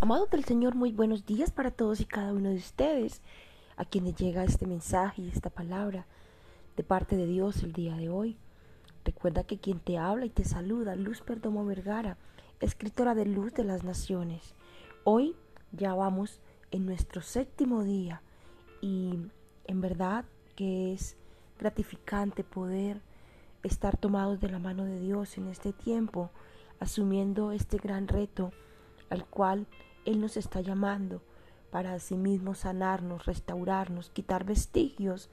Amados 0.00 0.30
del 0.30 0.44
Señor, 0.44 0.76
muy 0.76 0.92
buenos 0.92 1.26
días 1.26 1.50
para 1.50 1.72
todos 1.72 1.98
y 2.00 2.04
cada 2.04 2.32
uno 2.32 2.50
de 2.50 2.54
ustedes, 2.54 3.20
a 3.76 3.84
quienes 3.84 4.14
llega 4.14 4.44
este 4.44 4.64
mensaje 4.64 5.22
y 5.22 5.28
esta 5.28 5.50
palabra 5.50 6.06
de 6.76 6.84
parte 6.84 7.16
de 7.16 7.26
Dios 7.26 7.64
el 7.64 7.72
día 7.72 7.96
de 7.96 8.08
hoy. 8.08 8.36
Recuerda 9.04 9.42
que 9.42 9.58
quien 9.58 9.80
te 9.80 9.98
habla 9.98 10.24
y 10.24 10.30
te 10.30 10.44
saluda, 10.44 10.94
Luz 10.94 11.22
Perdomo 11.22 11.64
Vergara, 11.64 12.16
escritora 12.60 13.16
de 13.16 13.26
Luz 13.26 13.54
de 13.54 13.64
las 13.64 13.82
Naciones. 13.82 14.54
Hoy 15.02 15.34
ya 15.72 15.94
vamos 15.94 16.40
en 16.70 16.86
nuestro 16.86 17.20
séptimo 17.20 17.82
día 17.82 18.22
y 18.80 19.18
en 19.64 19.80
verdad 19.80 20.26
que 20.54 20.92
es 20.92 21.16
gratificante 21.58 22.44
poder 22.44 23.02
estar 23.64 23.96
tomados 23.96 24.38
de 24.38 24.48
la 24.48 24.60
mano 24.60 24.84
de 24.84 25.00
Dios 25.00 25.36
en 25.38 25.48
este 25.48 25.72
tiempo, 25.72 26.30
asumiendo 26.78 27.50
este 27.50 27.78
gran 27.78 28.06
reto 28.06 28.52
al 29.10 29.26
cual 29.26 29.66
él 30.08 30.20
nos 30.20 30.38
está 30.38 30.62
llamando 30.62 31.22
para 31.70 31.92
asimismo 31.92 32.54
sanarnos, 32.54 33.26
restaurarnos, 33.26 34.08
quitar 34.08 34.44
vestigios 34.44 35.28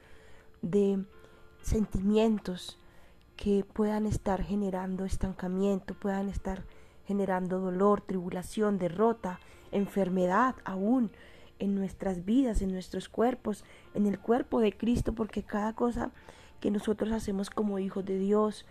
de 0.60 1.02
sentimientos 1.62 2.78
que 3.36 3.64
puedan 3.64 4.04
estar 4.04 4.42
generando 4.42 5.06
estancamiento, 5.06 5.94
puedan 5.94 6.28
estar 6.28 6.64
generando 7.06 7.58
dolor, 7.58 8.02
tribulación, 8.02 8.78
derrota, 8.78 9.40
enfermedad 9.72 10.54
aún 10.64 11.10
en 11.58 11.74
nuestras 11.74 12.26
vidas, 12.26 12.60
en 12.60 12.70
nuestros 12.72 13.08
cuerpos, 13.08 13.64
en 13.94 14.06
el 14.06 14.18
cuerpo 14.18 14.60
de 14.60 14.76
Cristo, 14.76 15.14
porque 15.14 15.42
cada 15.42 15.72
cosa 15.72 16.10
que 16.60 16.70
nosotros 16.70 17.12
hacemos 17.12 17.48
como 17.48 17.78
hijos 17.78 18.04
de 18.04 18.18
Dios, 18.18 18.66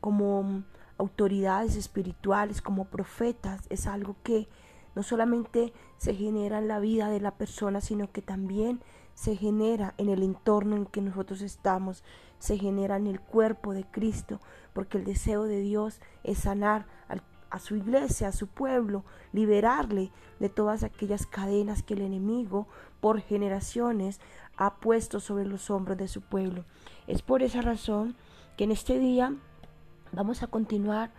como 0.00 0.64
autoridades 0.98 1.76
espirituales, 1.76 2.62
como 2.62 2.86
profetas, 2.86 3.66
es 3.70 3.86
algo 3.86 4.16
que 4.24 4.48
no 4.96 5.02
solamente 5.02 5.72
se 5.98 6.14
genera 6.14 6.58
en 6.58 6.66
la 6.66 6.80
vida 6.80 7.10
de 7.10 7.20
la 7.20 7.32
persona, 7.32 7.80
sino 7.80 8.10
que 8.10 8.22
también 8.22 8.80
se 9.14 9.36
genera 9.36 9.94
en 9.98 10.08
el 10.08 10.22
entorno 10.22 10.74
en 10.74 10.86
que 10.86 11.02
nosotros 11.02 11.42
estamos, 11.42 12.02
se 12.38 12.58
genera 12.58 12.96
en 12.96 13.06
el 13.06 13.20
cuerpo 13.20 13.74
de 13.74 13.84
Cristo, 13.84 14.40
porque 14.72 14.98
el 14.98 15.04
deseo 15.04 15.44
de 15.44 15.60
Dios 15.60 16.00
es 16.24 16.38
sanar 16.38 16.86
a 17.50 17.58
su 17.58 17.76
iglesia, 17.76 18.28
a 18.28 18.32
su 18.32 18.48
pueblo, 18.48 19.04
liberarle 19.32 20.10
de 20.40 20.48
todas 20.48 20.82
aquellas 20.82 21.26
cadenas 21.26 21.82
que 21.82 21.94
el 21.94 22.02
enemigo 22.02 22.66
por 23.00 23.20
generaciones 23.20 24.20
ha 24.56 24.76
puesto 24.76 25.20
sobre 25.20 25.46
los 25.46 25.70
hombros 25.70 25.98
de 25.98 26.08
su 26.08 26.22
pueblo. 26.22 26.64
Es 27.06 27.22
por 27.22 27.42
esa 27.42 27.62
razón 27.62 28.16
que 28.56 28.64
en 28.64 28.72
este 28.72 28.98
día 28.98 29.34
vamos 30.12 30.42
a 30.42 30.46
continuar 30.46 31.12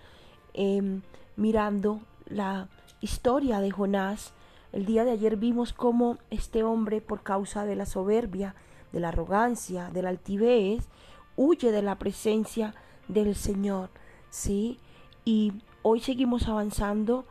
em, 0.53 1.01
mirando 1.35 2.01
la 2.25 2.67
historia 3.01 3.59
de 3.59 3.71
Jonás. 3.71 4.33
El 4.71 4.85
día 4.85 5.05
de 5.05 5.11
ayer 5.11 5.37
vimos 5.37 5.73
cómo 5.73 6.17
este 6.29 6.63
hombre, 6.63 7.01
por 7.01 7.23
causa 7.23 7.65
de 7.65 7.75
la 7.75 7.85
soberbia, 7.85 8.55
de 8.91 8.99
la 8.99 9.09
arrogancia, 9.09 9.89
de 9.91 10.01
la 10.01 10.09
altivez, 10.09 10.87
huye 11.35 11.71
de 11.71 11.81
la 11.81 11.97
presencia 11.97 12.75
del 13.07 13.35
Señor. 13.35 13.89
¿Sí? 14.29 14.79
Y 15.25 15.53
hoy 15.81 15.99
seguimos 15.99 16.47
avanzando 16.47 17.25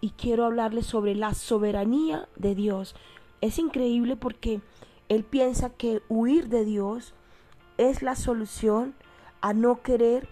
y 0.00 0.10
quiero 0.10 0.44
hablarles 0.44 0.86
sobre 0.86 1.14
la 1.14 1.34
soberanía 1.34 2.28
de 2.36 2.54
Dios. 2.54 2.94
Es 3.40 3.58
increíble 3.58 4.16
porque 4.16 4.60
él 5.08 5.24
piensa 5.24 5.70
que 5.70 6.02
huir 6.08 6.48
de 6.48 6.64
Dios 6.64 7.14
es 7.78 8.02
la 8.02 8.16
solución 8.16 8.94
a 9.40 9.52
no 9.52 9.82
querer 9.82 10.28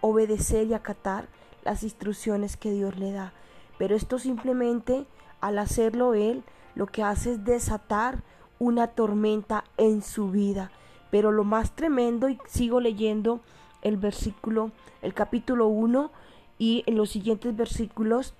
obedecer 0.00 0.66
y 0.66 0.74
acatar 0.74 1.28
las 1.64 1.82
instrucciones 1.82 2.56
que 2.56 2.70
Dios 2.70 2.98
le 2.98 3.12
da. 3.12 3.32
Pero 3.80 3.96
esto 3.96 4.18
simplemente, 4.18 5.06
al 5.40 5.58
hacerlo 5.58 6.12
él, 6.12 6.44
lo 6.74 6.86
que 6.86 7.02
hace 7.02 7.32
es 7.32 7.44
desatar 7.46 8.22
una 8.58 8.88
tormenta 8.88 9.64
en 9.78 10.02
su 10.02 10.30
vida. 10.30 10.70
Pero 11.10 11.32
lo 11.32 11.44
más 11.44 11.74
tremendo, 11.74 12.28
y 12.28 12.38
sigo 12.46 12.78
leyendo 12.82 13.40
el 13.80 13.96
versículo, 13.96 14.70
el 15.00 15.14
capítulo 15.14 15.68
1, 15.68 16.10
y 16.58 16.84
en 16.84 16.96
los 16.98 17.08
siguientes 17.08 17.56
versículos 17.56 18.34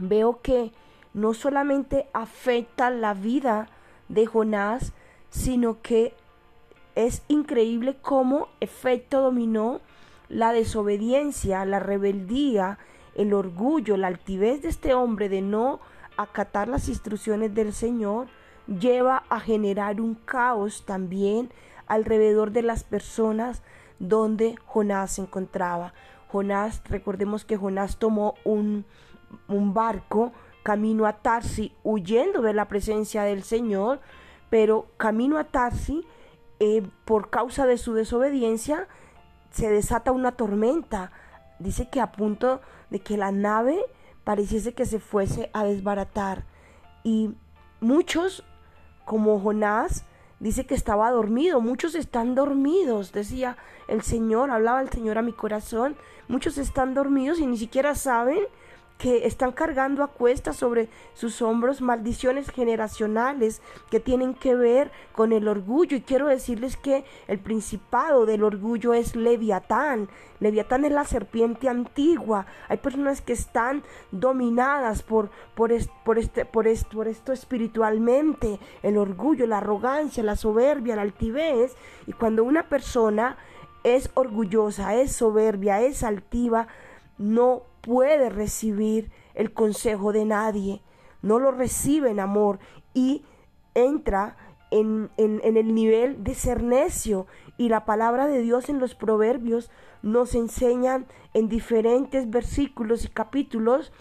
veo 0.00 0.40
que 0.42 0.72
no 1.12 1.34
solamente 1.34 2.08
afecta 2.12 2.90
la 2.90 3.14
vida 3.14 3.68
de 4.08 4.26
Jonás, 4.26 4.92
sino 5.30 5.82
que 5.82 6.14
es 6.96 7.22
increíble 7.28 7.96
cómo 8.02 8.48
efecto 8.58 9.20
dominó 9.20 9.80
la 10.28 10.52
desobediencia, 10.52 11.64
la 11.64 11.78
rebeldía, 11.78 12.80
el 13.14 13.32
orgullo, 13.34 13.96
la 13.96 14.08
altivez 14.08 14.62
de 14.62 14.68
este 14.68 14.94
hombre 14.94 15.28
de 15.28 15.42
no 15.42 15.80
acatar 16.16 16.68
las 16.68 16.88
instrucciones 16.88 17.54
del 17.54 17.72
Señor, 17.72 18.28
lleva 18.66 19.24
a 19.28 19.40
generar 19.40 20.00
un 20.00 20.14
caos 20.14 20.84
también 20.86 21.50
alrededor 21.86 22.50
de 22.50 22.62
las 22.62 22.84
personas 22.84 23.62
donde 23.98 24.56
Jonás 24.66 25.12
se 25.12 25.22
encontraba. 25.22 25.92
Jonás, 26.28 26.82
recordemos 26.88 27.44
que 27.44 27.56
Jonás 27.56 27.98
tomó 27.98 28.34
un, 28.44 28.84
un 29.48 29.74
barco 29.74 30.32
camino 30.62 31.06
a 31.06 31.12
Tarsi, 31.12 31.72
huyendo 31.84 32.42
de 32.42 32.54
la 32.54 32.66
presencia 32.66 33.22
del 33.22 33.44
Señor, 33.44 34.00
pero 34.50 34.86
camino 34.96 35.38
a 35.38 35.44
Tarsi, 35.44 36.06
eh, 36.58 36.82
por 37.04 37.30
causa 37.30 37.66
de 37.66 37.76
su 37.76 37.92
desobediencia, 37.92 38.88
se 39.50 39.68
desata 39.70 40.10
una 40.10 40.32
tormenta. 40.32 41.12
Dice 41.58 41.88
que 41.88 42.00
a 42.00 42.12
punto 42.12 42.60
de 42.90 43.00
que 43.00 43.16
la 43.16 43.32
nave 43.32 43.78
pareciese 44.24 44.74
que 44.74 44.86
se 44.86 44.98
fuese 44.98 45.50
a 45.52 45.64
desbaratar. 45.64 46.44
Y 47.02 47.34
muchos, 47.80 48.44
como 49.04 49.38
Jonás, 49.38 50.04
dice 50.40 50.66
que 50.66 50.74
estaba 50.74 51.10
dormido. 51.10 51.60
Muchos 51.60 51.94
están 51.94 52.34
dormidos, 52.34 53.12
decía 53.12 53.56
el 53.88 54.02
Señor, 54.02 54.50
hablaba 54.50 54.80
el 54.80 54.90
Señor 54.90 55.18
a 55.18 55.22
mi 55.22 55.32
corazón. 55.32 55.96
Muchos 56.28 56.58
están 56.58 56.94
dormidos 56.94 57.38
y 57.38 57.46
ni 57.46 57.58
siquiera 57.58 57.94
saben 57.94 58.40
que 58.98 59.26
están 59.26 59.52
cargando 59.52 60.02
a 60.02 60.08
cuesta 60.08 60.52
sobre 60.52 60.88
sus 61.14 61.42
hombros 61.42 61.80
maldiciones 61.80 62.48
generacionales 62.50 63.60
que 63.90 64.00
tienen 64.00 64.34
que 64.34 64.54
ver 64.54 64.92
con 65.12 65.32
el 65.32 65.48
orgullo. 65.48 65.96
Y 65.96 66.02
quiero 66.02 66.28
decirles 66.28 66.76
que 66.76 67.04
el 67.26 67.38
principado 67.38 68.24
del 68.24 68.44
orgullo 68.44 68.94
es 68.94 69.16
Leviatán. 69.16 70.08
Leviatán 70.40 70.84
es 70.84 70.92
la 70.92 71.04
serpiente 71.04 71.68
antigua. 71.68 72.46
Hay 72.68 72.76
personas 72.78 73.20
que 73.20 73.32
están 73.32 73.82
dominadas 74.12 75.02
por, 75.02 75.30
por, 75.54 75.72
por, 76.04 76.18
este, 76.18 76.44
por, 76.44 76.66
esto, 76.68 76.88
por 76.90 77.08
esto 77.08 77.32
espiritualmente. 77.32 78.60
El 78.82 78.96
orgullo, 78.96 79.46
la 79.46 79.58
arrogancia, 79.58 80.22
la 80.22 80.36
soberbia, 80.36 80.96
la 80.96 81.02
altivez. 81.02 81.74
Y 82.06 82.12
cuando 82.12 82.44
una 82.44 82.68
persona 82.68 83.36
es 83.82 84.10
orgullosa, 84.14 84.94
es 84.94 85.14
soberbia, 85.14 85.82
es 85.82 86.02
altiva, 86.02 86.68
no 87.18 87.73
puede 87.84 88.30
recibir 88.30 89.10
el 89.34 89.52
consejo 89.52 90.12
de 90.12 90.24
nadie, 90.24 90.80
no 91.22 91.38
lo 91.38 91.50
recibe 91.52 92.10
en 92.10 92.20
amor 92.20 92.58
y 92.92 93.24
entra 93.74 94.36
en, 94.70 95.10
en, 95.16 95.56
el 95.56 95.74
nivel 95.74 96.24
de 96.24 96.34
ser 96.34 96.62
necio. 96.62 97.26
Y 97.56 97.68
la 97.68 97.84
palabra 97.84 98.26
de 98.26 98.40
Dios 98.40 98.68
en 98.68 98.80
los 98.80 98.94
proverbios 98.94 99.70
nos 100.02 100.34
enseñan 100.34 101.06
en 101.32 101.48
diferentes 101.48 102.28
versículos 102.28 103.04
y 103.04 103.08
capítulos 103.08 103.92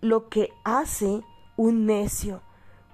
lo 0.00 0.28
que 0.28 0.50
hace 0.64 1.22
un 1.56 1.86
necio. 1.86 2.42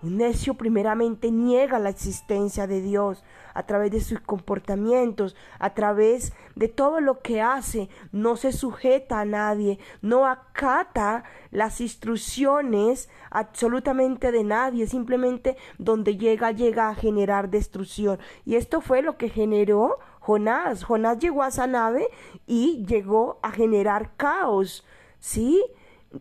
Un 0.05 0.19
necio 0.19 0.53
primeramente 0.53 1.31
niega 1.31 1.79
la 1.79 1.89
existencia 1.89 2.67
de 2.67 2.83
Dios 2.83 3.25
a 3.55 3.63
través 3.63 3.91
de 3.91 4.03
sus 4.03 4.21
comportamientos, 4.21 5.35
a 5.59 5.73
través 5.73 6.35
de 6.57 6.69
todo 6.69 7.01
lo 7.01 7.23
que 7.23 7.41
hace, 7.41 7.89
no 8.13 8.37
se 8.37 8.53
sujeta 8.53 9.21
a 9.21 9.25
nadie, 9.25 9.79
no 10.03 10.27
acata 10.27 11.25
las 11.51 11.81
instrucciones 11.81 13.09
absolutamente 13.31 14.31
de 14.31 14.45
nadie, 14.45 14.87
simplemente 14.89 15.57
donde 15.79 16.19
llega 16.19 16.53
llega 16.53 16.91
a 16.91 16.95
generar 16.95 17.49
destrucción. 17.49 18.19
Y 18.45 18.57
esto 18.57 18.83
fue 18.83 19.01
lo 19.01 19.17
que 19.17 19.31
generó 19.31 20.01
Jonás. 20.21 20.85
Jonás 20.85 21.19
llegó 21.19 21.45
a 21.45 21.49
esa 21.49 21.67
nave 21.67 22.09
y 22.47 22.85
llegó 22.85 23.39
a 23.41 23.53
generar 23.53 24.11
caos. 24.19 24.85
¿Sí? 25.19 25.65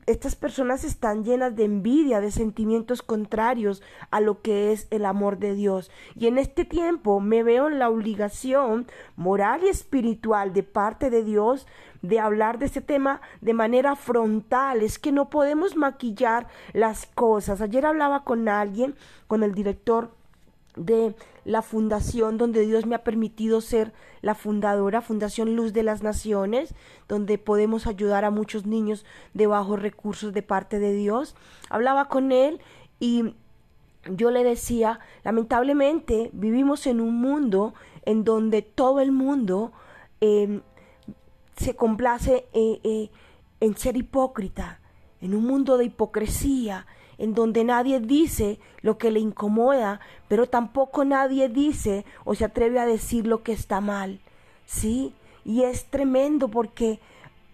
Estas 0.05 0.35
personas 0.35 0.83
están 0.83 1.23
llenas 1.23 1.55
de 1.55 1.65
envidia, 1.65 2.21
de 2.21 2.31
sentimientos 2.31 3.01
contrarios 3.01 3.81
a 4.11 4.19
lo 4.19 4.41
que 4.41 4.71
es 4.71 4.87
el 4.91 5.05
amor 5.05 5.37
de 5.37 5.53
Dios. 5.53 5.91
Y 6.15 6.27
en 6.27 6.37
este 6.37 6.65
tiempo 6.65 7.19
me 7.19 7.43
veo 7.43 7.67
en 7.67 7.79
la 7.79 7.89
obligación 7.89 8.87
moral 9.15 9.61
y 9.63 9.69
espiritual 9.69 10.53
de 10.53 10.63
parte 10.63 11.09
de 11.09 11.23
Dios 11.23 11.67
de 12.01 12.19
hablar 12.19 12.59
de 12.59 12.65
este 12.65 12.81
tema 12.81 13.21
de 13.41 13.53
manera 13.53 13.95
frontal. 13.95 14.81
Es 14.81 14.99
que 14.99 15.11
no 15.11 15.29
podemos 15.29 15.75
maquillar 15.75 16.47
las 16.73 17.05
cosas. 17.05 17.61
Ayer 17.61 17.85
hablaba 17.85 18.23
con 18.23 18.47
alguien, 18.49 18.95
con 19.27 19.43
el 19.43 19.53
director 19.53 20.11
de 20.75 21.15
la 21.45 21.61
fundación 21.61 22.37
donde 22.37 22.65
Dios 22.65 22.85
me 22.85 22.95
ha 22.95 23.03
permitido 23.03 23.61
ser 23.61 23.93
la 24.21 24.35
fundadora, 24.35 25.01
Fundación 25.01 25.55
Luz 25.55 25.73
de 25.73 25.83
las 25.83 26.03
Naciones, 26.03 26.73
donde 27.07 27.37
podemos 27.37 27.87
ayudar 27.87 28.25
a 28.25 28.31
muchos 28.31 28.65
niños 28.65 29.05
de 29.33 29.47
bajos 29.47 29.81
recursos 29.81 30.33
de 30.33 30.41
parte 30.41 30.79
de 30.79 30.93
Dios. 30.93 31.35
Hablaba 31.69 32.07
con 32.07 32.31
él 32.31 32.59
y 32.99 33.35
yo 34.09 34.31
le 34.31 34.43
decía, 34.43 34.99
lamentablemente 35.23 36.29
vivimos 36.33 36.87
en 36.87 37.01
un 37.01 37.19
mundo 37.19 37.73
en 38.05 38.23
donde 38.23 38.61
todo 38.61 38.99
el 38.99 39.11
mundo 39.11 39.71
em, 40.21 40.61
se 41.55 41.75
complace 41.75 42.47
eh, 42.53 42.79
eh, 42.83 43.09
en 43.59 43.77
ser 43.77 43.95
hipócrita, 43.95 44.79
en 45.21 45.35
un 45.35 45.45
mundo 45.45 45.77
de 45.77 45.85
hipocresía, 45.85 46.85
en 47.23 47.33
donde 47.33 47.63
nadie 47.63 48.01
dice 48.01 48.59
lo 48.81 48.97
que 48.97 49.09
le 49.09 49.21
incomoda, 49.21 50.01
pero 50.27 50.45
tampoco 50.45 51.05
nadie 51.05 51.47
dice 51.47 52.03
o 52.25 52.35
se 52.35 52.43
atreve 52.43 52.79
a 52.79 52.85
decir 52.85 53.25
lo 53.27 53.43
que 53.43 53.53
está 53.53 53.79
mal. 53.79 54.19
¿Sí? 54.65 55.13
Y 55.45 55.63
es 55.63 55.85
tremendo 55.85 56.49
porque 56.49 56.99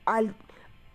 al 0.06 0.33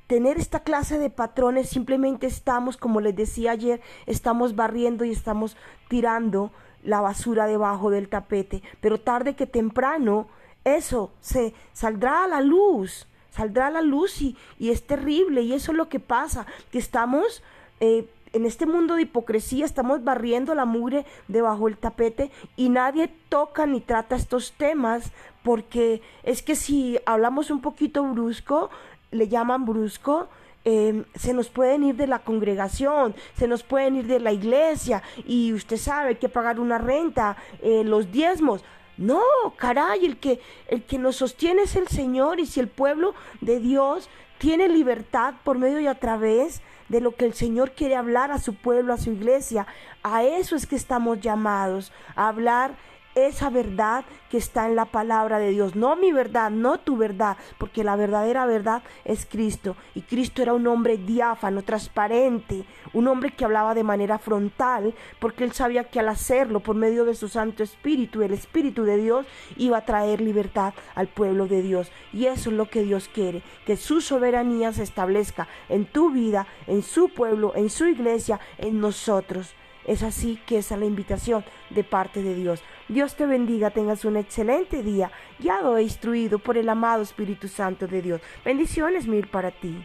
tener 0.09 0.39
esta 0.39 0.65
clase 0.65 0.99
de 0.99 1.09
patrones 1.09 1.69
simplemente 1.69 2.27
estamos, 2.27 2.77
como 2.77 3.01
les 3.01 3.15
decía 3.15 3.53
ayer, 3.53 3.81
estamos 4.07 4.57
barriendo 4.57 5.05
y 5.05 5.13
estamos 5.13 5.57
tirando 5.89 6.51
la 6.83 7.01
basura 7.01 7.47
debajo 7.47 7.91
del 7.91 8.09
tapete, 8.09 8.61
pero 8.81 8.99
tarde 8.99 9.37
que 9.37 9.47
temprano 9.47 10.27
eso 10.65 11.13
se 11.21 11.55
saldrá 11.73 12.25
a 12.25 12.29
la 12.29 12.41
luz, 12.41 13.07
saldrá 13.31 13.69
a 13.69 13.71
la 13.71 13.83
luz 13.83 14.21
y, 14.21 14.37
y 14.59 14.71
es 14.71 14.85
terrible 14.85 15.43
y 15.43 15.53
eso 15.53 15.71
es 15.71 15.79
lo 15.79 15.89
que 15.89 16.01
pasa, 16.01 16.45
que 16.73 16.79
estamos 16.79 17.41
eh, 17.79 18.09
en 18.35 18.47
este 18.47 18.67
mundo 18.67 18.97
de 18.97 19.03
hipocresía 19.03 19.65
estamos 19.65 20.03
barriendo 20.03 20.55
la 20.55 20.65
mugre 20.65 21.07
debajo 21.29 21.67
del 21.67 21.79
tapete 21.79 22.31
y 22.57 22.69
nadie 22.69 23.09
toca 23.29 23.65
ni 23.65 23.81
trata 23.81 24.17
estos 24.17 24.53
temas 24.53 25.13
porque 25.43 26.03
es 26.25 26.43
que 26.43 26.57
si 26.57 26.99
hablamos 27.07 27.51
un 27.51 27.61
poquito 27.61 28.03
brusco, 28.03 28.71
le 29.13 29.29
llaman 29.29 29.65
brusco, 29.65 30.29
em, 30.65 31.05
se 31.15 31.33
nos 31.33 31.49
pueden 31.49 31.85
ir 31.85 31.95
de 31.95 32.09
la 32.09 32.21
congregación, 32.21 33.15
se 33.37 33.47
nos 33.47 33.63
pueden 33.63 33.97
ir 33.97 34.07
de 34.07 34.19
la 34.19 34.33
iglesia 34.33 35.03
y 35.27 35.53
usted 35.53 35.77
sabe 35.77 36.19
que 36.19 36.29
pagar 36.29 36.59
una 36.59 36.79
renta, 36.79 37.37
eh, 37.63 37.85
los 37.85 38.11
diezmos. 38.11 38.65
No, 38.97 39.23
caray, 39.57 40.05
el 40.07 40.17
que, 40.17 40.41
el 40.69 40.83
que 40.85 40.99
nos 40.99 41.17
sostiene 41.17 41.63
es 41.63 41.77
el 41.77 41.89
Señor 41.89 42.41
y 42.41 42.47
si 42.47 42.61
el 42.61 42.69
pueblo 42.69 43.15
de 43.41 43.61
Dios 43.61 44.09
tiene 44.39 44.69
libertad 44.69 45.35
por 45.45 45.59
medio 45.59 45.81
y 45.81 45.87
a 45.87 45.99
través 45.99 46.63
de 46.89 47.01
lo 47.01 47.15
que 47.15 47.25
el 47.25 47.35
Señor 47.35 47.73
quiere 47.73 47.97
hablar 47.97 48.31
a 48.31 48.39
su 48.39 48.55
pueblo, 48.55 48.93
a 48.93 48.99
su 48.99 49.11
iglesia. 49.11 49.67
A 50.03 50.23
eso 50.23 50.57
es 50.57 50.67
que 50.67 50.77
estamos 50.77 51.21
llamados, 51.21 51.93
a 52.17 52.29
hablar 52.29 52.73
esa 53.15 53.51
verdad 53.51 54.05
que 54.31 54.39
está 54.39 54.67
en 54.67 54.77
la 54.77 54.87
palabra 54.87 55.39
de 55.39 55.51
Dios, 55.51 55.77
no 55.77 55.97
mi 55.97 56.13
verdad, 56.13 56.51
no 56.51 56.79
tu 56.79 56.97
verdad, 56.97 57.37
porque 57.59 57.85
la 57.85 57.97
verdadera 57.97 58.47
verdad 58.47 58.83
es 59.05 59.27
Cristo. 59.27 59.77
Y 59.95 60.03
Cristo 60.03 60.43
era 60.43 60.55
un 60.55 60.67
hombre 60.67 60.97
diáfano, 60.97 61.63
transparente, 61.63 62.65
un 62.93 63.07
hombre 63.09 63.31
que 63.31 63.45
hablaba 63.45 63.75
de 63.75 63.85
manera 63.85 64.19
frontal, 64.19 64.95
porque 65.21 65.45
él 65.45 65.53
sabía 65.53 65.85
que 65.85 66.01
al 66.01 66.09
hacerlo 66.09 66.61
por 66.61 66.77
medio 66.77 67.05
de 67.05 67.15
su 67.15 67.29
Santo 67.29 67.63
Espíritu, 67.63 68.23
el 68.23 68.33
Espíritu 68.33 68.85
de 68.85 68.97
Dios, 68.97 69.27
iba 69.57 69.79
a 69.79 69.85
traer 69.85 70.21
libertad 70.21 70.75
al 70.95 71.09
pueblo 71.09 71.47
de 71.47 71.63
Dios. 71.63 71.93
Y 72.13 72.27
eso 72.27 72.51
es 72.51 72.57
lo 72.57 72.69
que 72.69 72.83
Dios 72.83 73.09
quiere, 73.13 73.43
que 73.67 73.77
su 73.77 74.01
soberanía 74.01 74.73
se 74.73 74.83
establezca 74.83 75.49
en 75.69 75.87
tu 75.87 76.11
vida, 76.11 76.47
en 76.67 76.83
su 76.83 77.09
pueblo, 77.09 77.53
en 77.55 77.71
su 77.71 77.87
iglesia, 77.87 78.41
en 78.59 78.81
nosotros. 78.81 79.55
Es 79.87 80.03
así 80.03 80.39
que 80.47 80.59
esa 80.59 80.75
es 80.75 80.81
la 80.81 80.87
invitación 80.87 81.45
de 81.71 81.85
parte 81.85 82.23
de 82.23 82.35
Dios. 82.35 82.63
Dios 82.89 83.17
te 83.17 83.27
bendiga, 83.27 83.71
tengas 83.71 84.05
un 84.05 84.17
excelente 84.17 84.83
día, 84.83 85.11
guiado 85.39 85.77
e 85.77 85.83
instruido 85.83 86.39
por 86.39 86.57
el 86.57 86.69
amado 86.69 87.03
Espíritu 87.03 87.49
Santo 87.49 87.87
de 87.87 88.03
Dios. 88.03 88.21
Bendiciones 88.45 89.07
mil 89.07 89.27
para 89.27 89.51
ti. 89.51 89.85